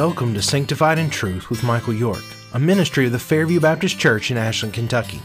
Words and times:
Welcome 0.00 0.32
to 0.32 0.40
Sanctified 0.40 0.98
in 0.98 1.10
Truth 1.10 1.50
with 1.50 1.62
Michael 1.62 1.92
York, 1.92 2.24
a 2.54 2.58
ministry 2.58 3.04
of 3.04 3.12
the 3.12 3.18
Fairview 3.18 3.60
Baptist 3.60 3.98
Church 3.98 4.30
in 4.30 4.38
Ashland, 4.38 4.72
Kentucky. 4.72 5.20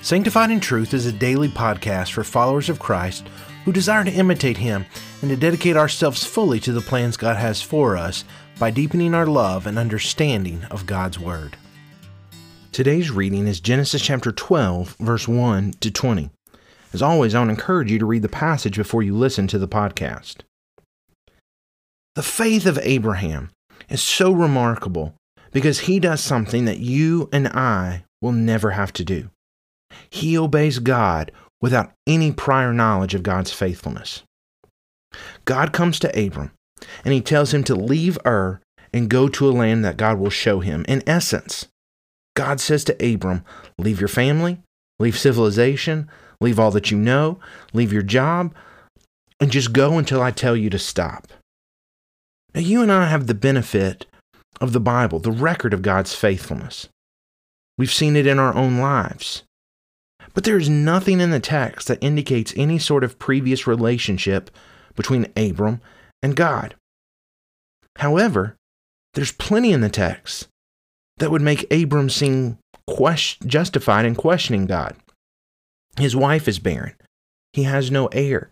Sanctified 0.00 0.50
in 0.50 0.60
Truth 0.60 0.94
is 0.94 1.04
a 1.04 1.12
daily 1.12 1.48
podcast 1.48 2.12
for 2.12 2.24
followers 2.24 2.70
of 2.70 2.78
Christ 2.78 3.28
who 3.66 3.70
desire 3.70 4.04
to 4.04 4.10
imitate 4.10 4.56
Him 4.56 4.86
and 5.20 5.30
to 5.30 5.36
dedicate 5.36 5.76
ourselves 5.76 6.24
fully 6.24 6.58
to 6.60 6.72
the 6.72 6.80
plans 6.80 7.18
God 7.18 7.36
has 7.36 7.60
for 7.60 7.98
us 7.98 8.24
by 8.58 8.70
deepening 8.70 9.12
our 9.12 9.26
love 9.26 9.66
and 9.66 9.78
understanding 9.78 10.64
of 10.70 10.86
God's 10.86 11.18
Word. 11.18 11.58
Today's 12.72 13.10
reading 13.10 13.46
is 13.46 13.60
Genesis 13.60 14.00
chapter 14.00 14.32
12, 14.32 14.96
verse 15.00 15.28
1 15.28 15.72
to 15.80 15.90
20. 15.90 16.30
As 16.94 17.02
always, 17.02 17.34
I 17.34 17.40
want 17.40 17.48
to 17.48 17.60
encourage 17.60 17.92
you 17.92 17.98
to 17.98 18.06
read 18.06 18.22
the 18.22 18.30
passage 18.30 18.78
before 18.78 19.02
you 19.02 19.14
listen 19.14 19.46
to 19.48 19.58
the 19.58 19.68
podcast. 19.68 20.36
The 22.14 22.22
faith 22.22 22.64
of 22.64 22.78
Abraham 22.78 23.50
is 23.88 24.02
so 24.02 24.32
remarkable 24.32 25.14
because 25.50 25.80
he 25.80 25.98
does 25.98 26.20
something 26.20 26.64
that 26.66 26.78
you 26.78 27.28
and 27.32 27.48
I 27.48 28.04
will 28.20 28.32
never 28.32 28.72
have 28.72 28.92
to 28.94 29.04
do. 29.04 29.30
He 30.10 30.36
obeys 30.36 30.78
God 30.78 31.32
without 31.60 31.92
any 32.06 32.32
prior 32.32 32.72
knowledge 32.72 33.14
of 33.14 33.22
God's 33.22 33.52
faithfulness. 33.52 34.22
God 35.44 35.72
comes 35.72 35.98
to 36.00 36.26
Abram 36.26 36.52
and 37.04 37.14
he 37.14 37.20
tells 37.20 37.52
him 37.52 37.64
to 37.64 37.74
leave 37.74 38.18
Ur 38.26 38.60
and 38.92 39.10
go 39.10 39.28
to 39.28 39.48
a 39.48 39.52
land 39.52 39.84
that 39.84 39.96
God 39.96 40.18
will 40.18 40.30
show 40.30 40.60
him. 40.60 40.84
In 40.88 41.02
essence, 41.06 41.66
God 42.36 42.60
says 42.60 42.84
to 42.84 43.14
Abram, 43.14 43.44
Leave 43.78 44.00
your 44.00 44.08
family, 44.08 44.60
leave 44.98 45.18
civilization, 45.18 46.08
leave 46.40 46.58
all 46.58 46.70
that 46.70 46.90
you 46.90 46.98
know, 46.98 47.40
leave 47.72 47.92
your 47.92 48.02
job, 48.02 48.54
and 49.40 49.50
just 49.50 49.72
go 49.72 49.98
until 49.98 50.22
I 50.22 50.30
tell 50.30 50.56
you 50.56 50.70
to 50.70 50.78
stop. 50.78 51.28
Now, 52.54 52.60
you 52.60 52.82
and 52.82 52.90
I 52.90 53.06
have 53.06 53.26
the 53.26 53.34
benefit 53.34 54.06
of 54.60 54.72
the 54.72 54.80
Bible, 54.80 55.18
the 55.18 55.30
record 55.30 55.74
of 55.74 55.82
God's 55.82 56.14
faithfulness. 56.14 56.88
We've 57.76 57.92
seen 57.92 58.16
it 58.16 58.26
in 58.26 58.38
our 58.38 58.54
own 58.54 58.78
lives. 58.78 59.44
But 60.34 60.44
there 60.44 60.56
is 60.56 60.68
nothing 60.68 61.20
in 61.20 61.30
the 61.30 61.40
text 61.40 61.88
that 61.88 62.02
indicates 62.02 62.54
any 62.56 62.78
sort 62.78 63.04
of 63.04 63.18
previous 63.18 63.66
relationship 63.66 64.50
between 64.94 65.32
Abram 65.36 65.80
and 66.22 66.36
God. 66.36 66.74
However, 67.96 68.56
there's 69.14 69.32
plenty 69.32 69.72
in 69.72 69.80
the 69.80 69.88
text 69.88 70.48
that 71.18 71.30
would 71.30 71.42
make 71.42 71.72
Abram 71.72 72.10
seem 72.10 72.58
justified 73.46 74.04
in 74.04 74.14
questioning 74.14 74.66
God. 74.66 74.96
His 75.98 76.14
wife 76.14 76.48
is 76.48 76.58
barren. 76.58 76.94
He 77.52 77.64
has 77.64 77.90
no 77.90 78.06
heir. 78.08 78.50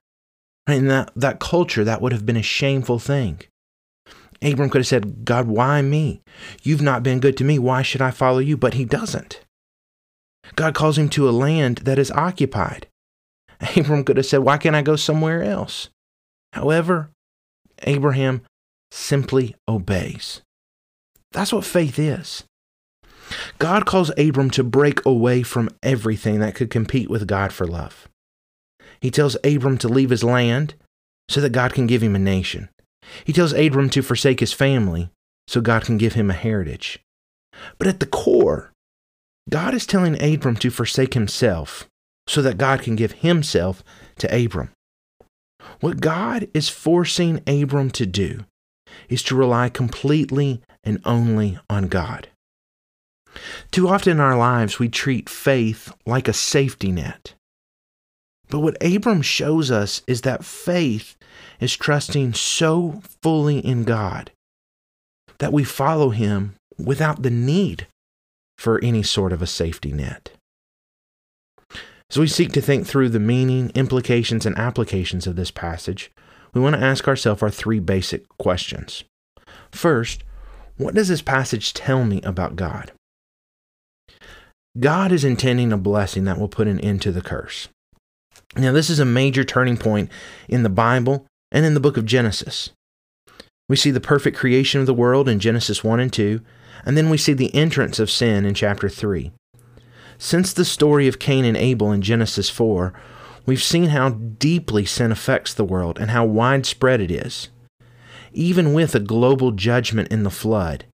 In 0.67 0.89
that, 0.89 1.13
that 1.15 1.39
culture, 1.39 1.85
that 1.85 2.03
would 2.03 2.13
have 2.13 2.27
been 2.27 2.37
a 2.37 2.43
shameful 2.43 2.99
thing. 2.99 3.41
Abram 4.43 4.71
could 4.71 4.81
have 4.81 4.87
said, 4.87 5.25
God, 5.25 5.47
why 5.47 5.83
me? 5.83 6.23
You've 6.63 6.83
not 6.83 7.03
been 7.03 7.21
good 7.21 7.37
to 7.39 7.45
me. 7.45 7.59
Why 7.59 7.83
should 7.83 8.03
I 8.03 8.11
follow 8.11 8.39
you? 8.39 8.57
But 8.57 8.75
he 8.75 8.85
doesn't. 8.85 9.41
God 10.55 10.75
calls 10.75 10.99
him 10.99 11.09
to 11.11 11.29
a 11.29 11.31
land 11.31 11.79
that 11.79 11.99
is 11.99 12.11
occupied. 12.13 12.87
Abram 13.77 14.05
could 14.05 14.17
have 14.17 14.27
said, 14.27 14.39
Why 14.39 14.59
can't 14.59 14.77
I 14.77 14.83
go 14.83 14.97
somewhere 14.97 15.43
else? 15.43 15.89
However, 16.53 17.11
Abraham 17.83 18.43
simply 18.91 19.55
obeys. 19.69 20.43
That's 21.33 21.53
what 21.53 21.65
faith 21.65 21.99
is. 21.99 22.45
God 23.59 23.87
calls 23.87 24.13
Abram 24.17 24.51
to 24.51 24.63
break 24.63 25.05
away 25.05 25.43
from 25.43 25.71
everything 25.83 26.41
that 26.41 26.55
could 26.55 26.71
compete 26.71 27.11
with 27.11 27.27
God 27.27 27.53
for 27.53 27.67
love. 27.67 28.09
He 29.01 29.11
tells 29.11 29.37
Abram 29.45 29.79
to 29.79 29.89
leave 29.89 30.11
his 30.11 30.25
land 30.25 30.75
so 31.29 31.41
that 31.41 31.51
God 31.51 31.75
can 31.75 31.87
give 31.87 32.03
him 32.03 32.15
a 32.15 32.21
nation. 32.21 32.69
He 33.25 33.33
tells 33.33 33.53
Abram 33.53 33.91
to 33.91 34.03
forsake 34.03 34.41
his 34.41 34.53
family 34.53 35.11
so 35.49 35.61
God 35.61 35.85
can 35.85 35.99
give 35.99 36.15
him 36.15 36.31
a 36.31 36.35
heritage. 36.35 37.01
But 37.79 37.89
at 37.89 38.01
the 38.01 38.07
core, 38.07 38.73
God 39.49 39.75
is 39.75 39.87
telling 39.87 40.21
Abram 40.23 40.57
to 40.57 40.71
forsake 40.71 41.15
himself 41.15 41.89
so 42.27 42.43
that 42.43 42.59
God 42.59 42.83
can 42.83 42.97
give 42.97 43.13
himself 43.13 43.85
to 44.19 44.45
Abram. 44.45 44.71
What 45.81 46.01
God 46.01 46.49
is 46.53 46.69
forcing 46.69 47.43
Abram 47.47 47.91
to 47.91 48.07
do 48.07 48.45
is 49.09 49.23
to 49.25 49.37
rely 49.37 49.69
completely 49.69 50.63
and 50.83 51.01
only 51.05 51.59
on 51.71 51.89
God. 51.89 52.29
Too 53.71 53.89
often 53.89 54.13
in 54.13 54.21
our 54.21 54.37
lives, 54.37 54.79
we 54.79 54.89
treat 54.89 55.29
faith 55.29 55.93
like 56.07 56.27
a 56.27 56.33
safety 56.33 56.91
net. 56.91 57.35
But 58.49 58.61
what 58.61 58.83
Abram 58.83 59.23
shows 59.23 59.71
us 59.71 60.03
is 60.07 60.23
that 60.23 60.45
faith 60.45 61.17
is 61.61 61.77
trusting 61.77 62.35
so 62.35 63.03
fully 63.23 63.59
in 63.59 63.85
God 63.85 64.31
that 65.39 65.53
we 65.53 65.65
follow 65.65 66.11
Him 66.11 66.55
without 66.79 67.23
the 67.23 67.31
need 67.31 67.87
for 68.59 68.83
any 68.83 69.03
sort 69.03 69.33
of 69.33 69.43
a 69.43 69.47
safety 69.47 69.93
net. 69.93 70.31
As 72.11 72.19
we 72.19 72.29
seek 72.29 72.53
to 72.53 72.61
think 72.61 72.87
through 72.87 73.09
the 73.09 73.19
meaning, 73.19 73.73
implications, 73.75 74.47
and 74.47 74.57
applications 74.57 75.27
of 75.27 75.37
this 75.37 75.51
passage, 75.51 76.13
we 76.55 76.61
want 76.61 76.77
to 76.77 76.83
ask 76.83 77.09
ourselves 77.09 77.43
our 77.43 77.51
three 77.51 77.81
basic 77.81 78.27
questions. 78.39 79.05
First, 79.73 80.23
what 80.77 80.95
does 80.95 81.09
this 81.09 81.23
passage 81.23 81.75
tell 81.75 82.05
me 82.05 82.23
about 82.23 82.57
God? 82.57 82.93
God 84.79 85.11
is 85.11 85.25
intending 85.25 85.73
a 85.73 85.79
blessing 85.79 86.25
that 86.25 86.39
will 86.39 86.49
put 86.49 86.69
an 86.69 86.79
end 86.81 87.03
to 87.03 87.13
the 87.13 87.23
curse. 87.23 87.69
Now, 88.57 88.73
this 88.73 88.89
is 88.89 88.99
a 88.99 89.05
major 89.05 89.45
turning 89.45 89.77
point 89.77 90.11
in 90.49 90.63
the 90.63 90.71
Bible 90.71 91.27
and 91.53 91.67
in 91.67 91.75
the 91.75 91.81
book 91.81 91.97
of 91.97 92.07
Genesis. 92.07 92.71
We 93.69 93.77
see 93.77 93.91
the 93.91 94.01
perfect 94.01 94.37
creation 94.37 94.81
of 94.81 94.87
the 94.87 94.95
world 94.95 95.29
in 95.29 95.41
Genesis 95.41 95.85
1 95.85 96.01
and 96.01 96.13
2, 96.13 96.41
and 96.85 96.97
then 96.97 97.11
we 97.11 97.19
see 97.19 97.33
the 97.33 97.55
entrance 97.55 97.99
of 97.99 98.11
sin 98.11 98.47
in 98.47 98.55
chapter 98.55 98.89
3. 98.89 99.33
Since 100.19 100.53
the 100.53 100.65
story 100.65 101.07
of 101.09 101.19
Cain 101.19 101.45
and 101.45 101.57
Abel 101.57 101.93
in 101.93 102.01
Genesis 102.01 102.49
4, 102.49 102.95
we've 103.45 103.63
seen 103.63 103.91
how 103.91 104.11
deeply 104.11 104.87
sin 104.87 105.13
affects 105.13 105.53
the 105.53 105.65
world 105.65 105.99
and 105.99 106.11
how 106.11 106.25
widespread 106.25 107.01
it 107.01 107.11
is. 107.11 107.49
Even 108.33 108.73
with 108.73 108.95
a 108.95 109.01
global 109.01 109.51
judgment 109.51 110.09
in 110.09 110.23
the 110.23 110.31
flood, 110.31 110.87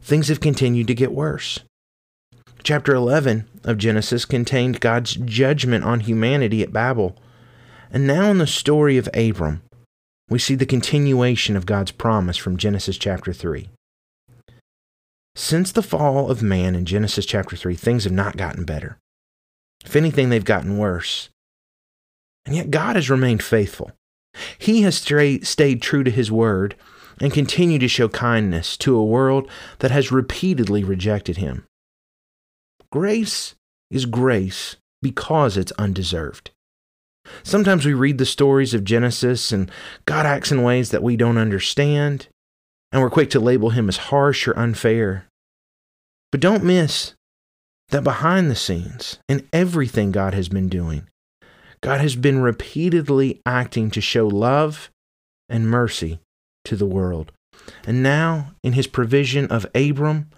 things 0.00 0.28
have 0.28 0.40
continued 0.40 0.86
to 0.86 0.94
get 0.94 1.12
worse. 1.12 1.60
Chapter 2.64 2.94
11 2.94 3.48
of 3.64 3.76
Genesis 3.76 4.24
contained 4.24 4.78
God's 4.78 5.14
judgment 5.14 5.84
on 5.84 6.00
humanity 6.00 6.62
at 6.62 6.72
Babel. 6.72 7.16
And 7.90 8.06
now 8.06 8.30
in 8.30 8.38
the 8.38 8.46
story 8.46 8.96
of 8.96 9.08
Abram, 9.14 9.62
we 10.28 10.38
see 10.38 10.54
the 10.54 10.64
continuation 10.64 11.56
of 11.56 11.66
God's 11.66 11.90
promise 11.90 12.36
from 12.36 12.56
Genesis 12.56 12.96
chapter 12.96 13.32
3. 13.32 13.68
Since 15.34 15.72
the 15.72 15.82
fall 15.82 16.30
of 16.30 16.42
man 16.42 16.76
in 16.76 16.84
Genesis 16.84 17.26
chapter 17.26 17.56
3, 17.56 17.74
things 17.74 18.04
have 18.04 18.12
not 18.12 18.36
gotten 18.36 18.64
better. 18.64 18.96
If 19.84 19.96
anything, 19.96 20.28
they've 20.28 20.44
gotten 20.44 20.78
worse. 20.78 21.30
And 22.46 22.54
yet 22.54 22.70
God 22.70 22.94
has 22.94 23.10
remained 23.10 23.42
faithful. 23.42 23.90
He 24.56 24.82
has 24.82 24.96
stayed 24.96 25.82
true 25.82 26.04
to 26.04 26.10
his 26.10 26.30
word 26.30 26.76
and 27.20 27.32
continued 27.32 27.80
to 27.80 27.88
show 27.88 28.08
kindness 28.08 28.76
to 28.78 28.96
a 28.96 29.04
world 29.04 29.50
that 29.80 29.90
has 29.90 30.12
repeatedly 30.12 30.84
rejected 30.84 31.38
him. 31.38 31.64
Grace 32.92 33.54
is 33.90 34.04
grace 34.04 34.76
because 35.00 35.56
it's 35.56 35.72
undeserved. 35.72 36.50
Sometimes 37.42 37.86
we 37.86 37.94
read 37.94 38.18
the 38.18 38.26
stories 38.26 38.74
of 38.74 38.84
Genesis 38.84 39.50
and 39.50 39.70
God 40.04 40.26
acts 40.26 40.52
in 40.52 40.62
ways 40.62 40.90
that 40.90 41.02
we 41.02 41.16
don't 41.16 41.38
understand, 41.38 42.28
and 42.92 43.00
we're 43.00 43.08
quick 43.08 43.30
to 43.30 43.40
label 43.40 43.70
him 43.70 43.88
as 43.88 43.96
harsh 43.96 44.46
or 44.46 44.58
unfair. 44.58 45.24
But 46.30 46.42
don't 46.42 46.64
miss 46.64 47.14
that 47.88 48.04
behind 48.04 48.50
the 48.50 48.54
scenes, 48.54 49.18
in 49.26 49.48
everything 49.54 50.12
God 50.12 50.34
has 50.34 50.50
been 50.50 50.68
doing, 50.68 51.08
God 51.80 52.00
has 52.00 52.14
been 52.14 52.42
repeatedly 52.42 53.40
acting 53.46 53.90
to 53.92 54.02
show 54.02 54.26
love 54.26 54.90
and 55.48 55.66
mercy 55.66 56.20
to 56.66 56.76
the 56.76 56.86
world. 56.86 57.32
And 57.86 58.02
now, 58.02 58.52
in 58.62 58.74
his 58.74 58.86
provision 58.86 59.46
of 59.46 59.66
Abram 59.74 60.28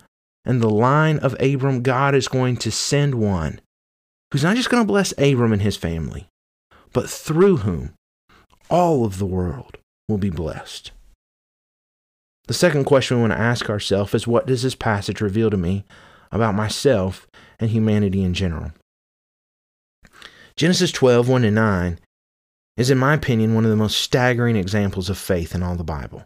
and 0.44 0.60
the 0.60 0.70
line 0.70 1.18
of 1.18 1.40
Abram, 1.40 1.82
God 1.82 2.14
is 2.14 2.28
going 2.28 2.56
to 2.58 2.70
send 2.70 3.14
one 3.14 3.60
who's 4.30 4.44
not 4.44 4.56
just 4.56 4.70
going 4.70 4.82
to 4.82 4.86
bless 4.86 5.12
Abram 5.18 5.52
and 5.52 5.62
his 5.62 5.76
family, 5.76 6.26
but 6.92 7.08
through 7.08 7.58
whom 7.58 7.94
all 8.68 9.04
of 9.04 9.18
the 9.18 9.26
world 9.26 9.78
will 10.08 10.18
be 10.18 10.30
blessed. 10.30 10.90
The 12.46 12.54
second 12.54 12.84
question 12.84 13.16
we 13.16 13.22
want 13.22 13.32
to 13.32 13.40
ask 13.40 13.70
ourselves 13.70 14.14
is 14.14 14.26
what 14.26 14.46
does 14.46 14.62
this 14.62 14.74
passage 14.74 15.20
reveal 15.20 15.50
to 15.50 15.56
me 15.56 15.84
about 16.30 16.54
myself 16.54 17.26
and 17.58 17.70
humanity 17.70 18.22
in 18.22 18.34
general? 18.34 18.72
Genesis 20.56 20.92
12, 20.92 21.28
1 21.28 21.42
to 21.42 21.50
9 21.50 21.98
is, 22.76 22.90
in 22.90 22.98
my 22.98 23.14
opinion, 23.14 23.54
one 23.54 23.64
of 23.64 23.70
the 23.70 23.76
most 23.76 24.00
staggering 24.00 24.56
examples 24.56 25.08
of 25.08 25.16
faith 25.16 25.54
in 25.54 25.62
all 25.62 25.74
the 25.74 25.84
Bible. 25.84 26.24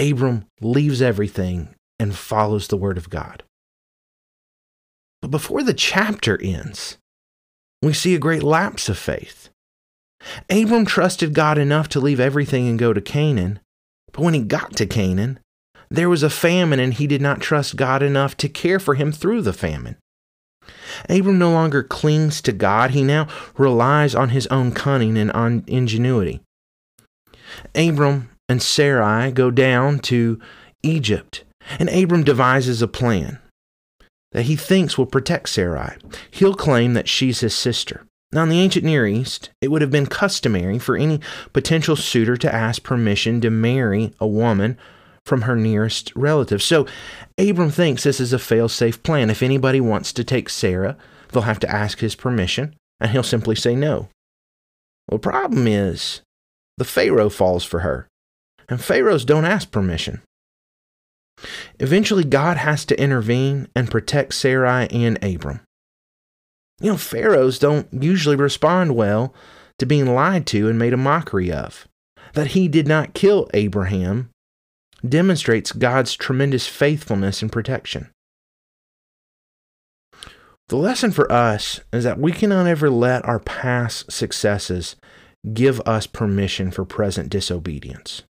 Abram 0.00 0.46
leaves 0.60 1.00
everything 1.00 1.74
and 1.98 2.16
follows 2.16 2.68
the 2.68 2.76
word 2.76 2.98
of 2.98 3.10
God. 3.10 3.42
But 5.22 5.30
before 5.30 5.62
the 5.62 5.74
chapter 5.74 6.40
ends, 6.42 6.98
we 7.82 7.92
see 7.92 8.14
a 8.14 8.18
great 8.18 8.42
lapse 8.42 8.88
of 8.88 8.98
faith. 8.98 9.48
Abram 10.50 10.86
trusted 10.86 11.34
God 11.34 11.58
enough 11.58 11.88
to 11.90 12.00
leave 12.00 12.20
everything 12.20 12.68
and 12.68 12.78
go 12.78 12.92
to 12.92 13.00
Canaan, 13.00 13.60
but 14.12 14.22
when 14.22 14.34
he 14.34 14.40
got 14.40 14.74
to 14.76 14.86
Canaan, 14.86 15.38
there 15.90 16.08
was 16.08 16.22
a 16.22 16.30
famine 16.30 16.80
and 16.80 16.94
he 16.94 17.06
did 17.06 17.20
not 17.20 17.40
trust 17.40 17.76
God 17.76 18.02
enough 18.02 18.36
to 18.38 18.48
care 18.48 18.80
for 18.80 18.94
him 18.94 19.12
through 19.12 19.42
the 19.42 19.52
famine. 19.52 19.96
Abram 21.08 21.38
no 21.38 21.50
longer 21.50 21.82
clings 21.82 22.40
to 22.42 22.52
God, 22.52 22.92
he 22.92 23.02
now 23.02 23.28
relies 23.56 24.14
on 24.14 24.30
his 24.30 24.46
own 24.48 24.72
cunning 24.72 25.18
and 25.18 25.30
on 25.32 25.64
ingenuity. 25.66 26.40
Abram 27.74 28.30
and 28.48 28.62
Sarai 28.62 29.30
go 29.30 29.50
down 29.50 29.98
to 30.00 30.40
Egypt, 30.82 31.44
and 31.78 31.88
Abram 31.88 32.24
devises 32.24 32.82
a 32.82 32.88
plan 32.88 33.38
that 34.32 34.46
he 34.46 34.56
thinks 34.56 34.98
will 34.98 35.06
protect 35.06 35.48
Sarai. 35.48 35.96
He'll 36.30 36.54
claim 36.54 36.94
that 36.94 37.08
she's 37.08 37.40
his 37.40 37.54
sister. 37.54 38.06
Now, 38.32 38.42
in 38.42 38.48
the 38.48 38.60
ancient 38.60 38.84
Near 38.84 39.06
East, 39.06 39.50
it 39.60 39.68
would 39.68 39.80
have 39.80 39.92
been 39.92 40.06
customary 40.06 40.80
for 40.80 40.96
any 40.96 41.20
potential 41.52 41.94
suitor 41.94 42.36
to 42.38 42.52
ask 42.52 42.82
permission 42.82 43.40
to 43.40 43.50
marry 43.50 44.12
a 44.18 44.26
woman 44.26 44.76
from 45.24 45.42
her 45.42 45.54
nearest 45.54 46.12
relative. 46.16 46.60
So, 46.60 46.86
Abram 47.38 47.70
thinks 47.70 48.02
this 48.02 48.20
is 48.20 48.32
a 48.32 48.38
fail 48.40 48.68
safe 48.68 49.02
plan. 49.04 49.30
If 49.30 49.42
anybody 49.42 49.80
wants 49.80 50.12
to 50.14 50.24
take 50.24 50.48
Sarah, 50.48 50.96
they'll 51.30 51.42
have 51.42 51.60
to 51.60 51.70
ask 51.70 52.00
his 52.00 52.16
permission, 52.16 52.74
and 53.00 53.12
he'll 53.12 53.22
simply 53.22 53.54
say 53.54 53.76
no. 53.76 54.08
Well, 55.08 55.18
the 55.18 55.30
problem 55.30 55.68
is, 55.68 56.22
the 56.76 56.84
Pharaoh 56.84 57.30
falls 57.30 57.64
for 57.64 57.80
her, 57.80 58.08
and 58.68 58.82
Pharaohs 58.82 59.24
don't 59.24 59.44
ask 59.44 59.70
permission. 59.70 60.22
Eventually, 61.80 62.24
God 62.24 62.56
has 62.56 62.84
to 62.86 63.00
intervene 63.00 63.68
and 63.74 63.90
protect 63.90 64.34
Sarai 64.34 64.86
and 64.90 65.22
Abram. 65.22 65.60
You 66.80 66.92
know, 66.92 66.96
pharaohs 66.96 67.58
don't 67.58 67.88
usually 67.92 68.36
respond 68.36 68.96
well 68.96 69.34
to 69.78 69.86
being 69.86 70.14
lied 70.14 70.46
to 70.48 70.68
and 70.68 70.78
made 70.78 70.92
a 70.92 70.98
mockery 70.98 71.52
of. 71.52 71.88
That 72.34 72.48
he 72.48 72.68
did 72.68 72.88
not 72.88 73.14
kill 73.14 73.48
Abraham 73.54 74.30
demonstrates 75.06 75.72
God's 75.72 76.14
tremendous 76.16 76.66
faithfulness 76.66 77.42
and 77.42 77.52
protection. 77.52 78.10
The 80.68 80.76
lesson 80.76 81.10
for 81.10 81.30
us 81.30 81.80
is 81.92 82.04
that 82.04 82.18
we 82.18 82.32
cannot 82.32 82.66
ever 82.66 82.88
let 82.88 83.24
our 83.26 83.38
past 83.38 84.10
successes 84.10 84.96
give 85.52 85.80
us 85.82 86.06
permission 86.06 86.70
for 86.70 86.86
present 86.86 87.28
disobedience. 87.28 88.22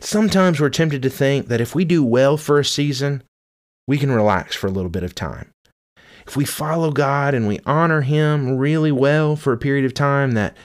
Sometimes 0.00 0.60
we're 0.60 0.70
tempted 0.70 1.02
to 1.02 1.10
think 1.10 1.48
that 1.48 1.60
if 1.60 1.74
we 1.74 1.84
do 1.84 2.04
well 2.04 2.36
for 2.36 2.58
a 2.58 2.64
season, 2.64 3.22
we 3.86 3.98
can 3.98 4.10
relax 4.10 4.54
for 4.54 4.66
a 4.66 4.70
little 4.70 4.90
bit 4.90 5.02
of 5.02 5.14
time 5.14 5.52
if 6.26 6.36
we 6.36 6.44
follow 6.44 6.90
God 6.90 7.34
and 7.34 7.46
we 7.46 7.60
honor 7.66 8.02
Him 8.02 8.56
really 8.56 8.92
well 8.92 9.36
for 9.36 9.52
a 9.52 9.58
period 9.58 9.84
of 9.84 9.94
time, 9.94 10.32
that 10.32 10.56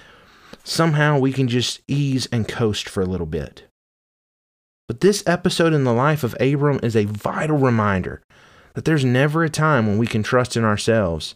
somehow 0.64 1.20
we 1.20 1.32
can 1.32 1.48
just 1.48 1.82
ease 1.88 2.28
and 2.32 2.48
coast 2.48 2.88
for 2.88 3.02
a 3.02 3.08
little 3.08 3.26
bit. 3.26 3.64
But 4.88 5.02
this 5.02 5.24
episode 5.28 5.74
in 5.74 5.84
the 5.84 5.94
life 5.94 6.24
of 6.24 6.36
Abram 6.40 6.80
is 6.82 6.96
a 6.96 7.06
vital 7.06 7.58
reminder 7.58 8.22
that 8.74 8.86
there's 8.86 9.04
never 9.04 9.44
a 9.44 9.50
time 9.50 9.88
when 9.88 9.98
we 9.98 10.08
can 10.08 10.24
trust 10.24 10.56
in 10.56 10.64
ourselves, 10.64 11.36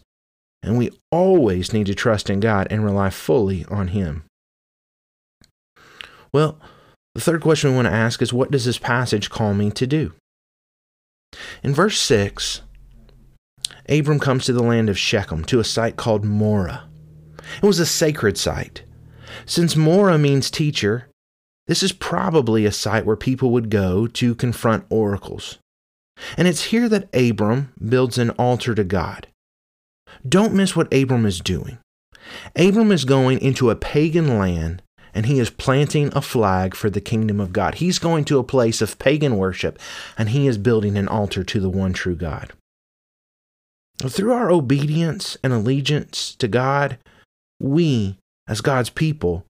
and 0.62 0.78
we 0.78 0.90
always 1.10 1.72
need 1.72 1.86
to 1.86 1.94
trust 1.94 2.30
in 2.30 2.40
God 2.40 2.68
and 2.70 2.84
rely 2.84 3.10
fully 3.10 3.64
on 3.66 3.88
Him. 3.88 4.24
Well, 6.32 6.58
the 7.14 7.20
third 7.20 7.42
question 7.42 7.70
we 7.70 7.76
want 7.76 7.86
to 7.88 7.92
ask 7.92 8.22
is 8.22 8.32
what 8.32 8.50
does 8.50 8.64
this 8.64 8.78
passage 8.78 9.30
call 9.30 9.54
me 9.54 9.70
to 9.72 9.86
do? 9.86 10.12
In 11.62 11.74
verse 11.74 12.00
6, 12.00 12.62
Abram 13.88 14.18
comes 14.18 14.44
to 14.44 14.52
the 14.52 14.62
land 14.62 14.88
of 14.88 14.98
Shechem, 14.98 15.44
to 15.46 15.60
a 15.60 15.64
site 15.64 15.96
called 15.96 16.24
Moreh. 16.24 16.84
It 17.62 17.66
was 17.66 17.78
a 17.78 17.86
sacred 17.86 18.38
site. 18.38 18.82
Since 19.46 19.76
Moreh 19.76 20.18
means 20.18 20.50
teacher, 20.50 21.08
this 21.66 21.82
is 21.82 21.92
probably 21.92 22.64
a 22.64 22.72
site 22.72 23.06
where 23.06 23.16
people 23.16 23.50
would 23.50 23.70
go 23.70 24.06
to 24.06 24.34
confront 24.34 24.84
oracles. 24.90 25.58
And 26.36 26.46
it's 26.46 26.64
here 26.64 26.88
that 26.88 27.08
Abram 27.14 27.72
builds 27.82 28.18
an 28.18 28.30
altar 28.30 28.74
to 28.74 28.84
God. 28.84 29.26
Don't 30.28 30.54
miss 30.54 30.76
what 30.76 30.92
Abram 30.92 31.26
is 31.26 31.40
doing. 31.40 31.78
Abram 32.54 32.92
is 32.92 33.04
going 33.04 33.40
into 33.40 33.70
a 33.70 33.76
pagan 33.76 34.38
land 34.38 34.82
and 35.14 35.26
he 35.26 35.38
is 35.38 35.50
planting 35.50 36.10
a 36.14 36.22
flag 36.22 36.74
for 36.74 36.90
the 36.90 37.00
kingdom 37.00 37.40
of 37.40 37.52
God. 37.52 37.76
He's 37.76 37.98
going 37.98 38.24
to 38.26 38.38
a 38.38 38.44
place 38.44 38.80
of 38.80 38.98
pagan 38.98 39.36
worship 39.36 39.78
and 40.16 40.30
he 40.30 40.46
is 40.46 40.58
building 40.58 40.96
an 40.96 41.08
altar 41.08 41.44
to 41.44 41.60
the 41.60 41.70
one 41.70 41.92
true 41.92 42.16
God. 42.16 42.52
Through 44.06 44.32
our 44.32 44.50
obedience 44.50 45.36
and 45.42 45.52
allegiance 45.52 46.34
to 46.36 46.48
God, 46.48 46.98
we, 47.60 48.18
as 48.48 48.60
God's 48.60 48.90
people, 48.90 49.44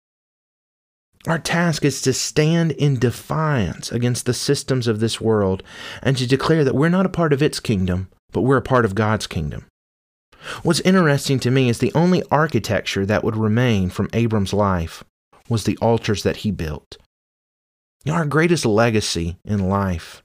our 1.26 1.38
task 1.38 1.84
is 1.84 2.02
to 2.02 2.12
stand 2.12 2.72
in 2.72 2.98
defiance 2.98 3.92
against 3.92 4.26
the 4.26 4.34
systems 4.34 4.88
of 4.88 5.00
this 5.00 5.20
world 5.20 5.62
and 6.02 6.16
to 6.16 6.26
declare 6.26 6.64
that 6.64 6.74
we're 6.74 6.88
not 6.88 7.06
a 7.06 7.10
part 7.10 7.32
of 7.32 7.42
its 7.42 7.60
kingdom, 7.60 8.08
but 8.32 8.42
we're 8.42 8.56
a 8.56 8.62
part 8.62 8.84
of 8.84 8.96
God's 8.96 9.28
kingdom. 9.28 9.66
What's 10.64 10.80
interesting 10.80 11.38
to 11.40 11.52
me 11.52 11.68
is 11.68 11.78
the 11.78 11.92
only 11.94 12.24
architecture 12.30 13.06
that 13.06 13.22
would 13.22 13.36
remain 13.36 13.88
from 13.88 14.10
Abram's 14.12 14.52
life 14.52 15.04
was 15.48 15.64
the 15.64 15.76
altars 15.78 16.22
that 16.22 16.38
he 16.38 16.50
built. 16.50 16.96
Our 18.10 18.26
greatest 18.26 18.66
legacy 18.66 19.36
in 19.44 19.68
life 19.68 20.22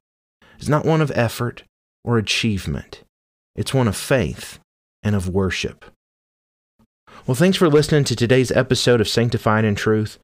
is 0.60 0.70
not 0.70 0.86
one 0.86 1.02
of 1.02 1.12
effort 1.12 1.64
or 2.04 2.18
achievement. 2.18 3.04
It's 3.56 3.74
one 3.74 3.88
of 3.88 3.96
faith 3.96 4.60
and 5.04 5.16
of 5.16 5.30
worship. 5.30 5.86
Well, 7.26 7.36
thanks 7.36 7.58
for 7.58 7.70
listening 7.70 8.04
to 8.06 8.16
today's 8.16 8.52
episode 8.52 9.02
of 9.02 9.08
Sanctified 9.08 9.66
in 9.66 9.76
Truth. 9.76 10.20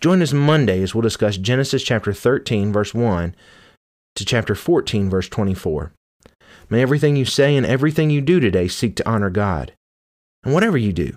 Join 0.00 0.22
us 0.22 0.32
Monday 0.32 0.82
as 0.82 0.94
we'll 0.94 1.02
discuss 1.02 1.36
Genesis 1.36 1.82
chapter 1.82 2.12
13, 2.12 2.72
verse 2.72 2.94
1 2.94 3.34
to 4.16 4.24
chapter 4.24 4.54
14, 4.54 5.08
verse 5.08 5.28
24. 5.28 5.92
May 6.70 6.82
everything 6.82 7.16
you 7.16 7.24
say 7.24 7.56
and 7.56 7.64
everything 7.64 8.10
you 8.10 8.20
do 8.20 8.40
today 8.40 8.68
seek 8.68 8.96
to 8.96 9.08
honor 9.08 9.30
God. 9.30 9.72
And 10.42 10.52
whatever 10.52 10.76
you 10.76 10.92
do, 10.92 11.16